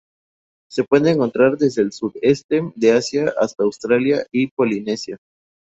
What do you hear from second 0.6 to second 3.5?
Se puede encontrar desde el sudeste de Asia